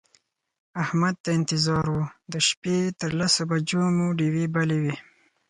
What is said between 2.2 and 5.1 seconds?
د شپې تر لسو بجو مو ډېوې بلې وې.